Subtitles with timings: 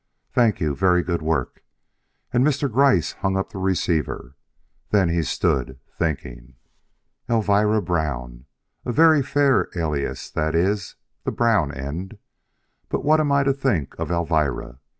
[0.31, 0.75] "Thank you.
[0.75, 1.61] Very good work."
[2.33, 2.67] And Mr.
[2.71, 4.35] Gryce hung up the receiver.
[4.89, 6.55] Then he stood thinking.
[7.29, 8.45] "Elvira Brown!
[8.83, 12.17] A very fair alias that is, the Brown end.
[12.89, 14.79] But what am I to think of Elvira?